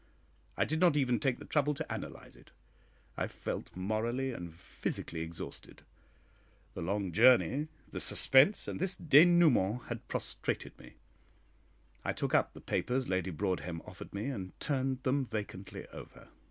[0.57, 2.49] I did not even take the trouble to analyse it.
[3.17, 5.83] I felt morally and physically exhausted.
[6.73, 10.93] The long journey, the suspense, and this dénouement, had prostrated me.
[12.03, 16.29] I took up the papers Lady Broadhem offered me, and turned them vacantly over.